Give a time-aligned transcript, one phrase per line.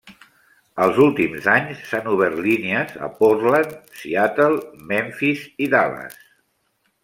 [0.85, 4.59] Els últims anys s'han obert línies a Portland, Seattle,
[4.93, 6.21] Memphis i Dallas.